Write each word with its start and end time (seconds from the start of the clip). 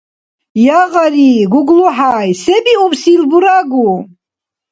Ягъари, 0.81 1.31
ГуглахӀяй, 1.51 2.29
се 2.41 2.55
биубсил 2.63 3.21
бурагу? 3.29 3.89